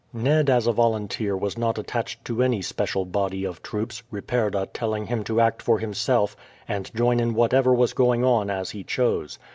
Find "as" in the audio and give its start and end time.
0.49-0.65, 8.49-8.71